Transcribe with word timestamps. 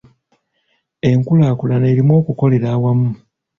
Enkulaakulana 1.09 1.85
erimu 1.93 2.13
okukolera 2.21 2.67
awamu. 2.75 3.11